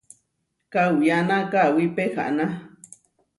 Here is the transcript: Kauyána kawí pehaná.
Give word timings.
Kauyána 0.71 1.37
kawí 1.51 1.85
pehaná. 1.95 2.47